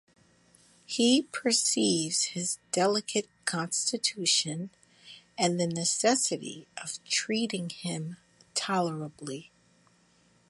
[0.87, 4.71] He perceives his delicate constitution,
[5.37, 8.17] and the necessity of treating him
[8.55, 9.51] tolerably.